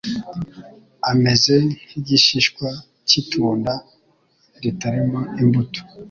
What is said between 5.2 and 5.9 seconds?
imbuto.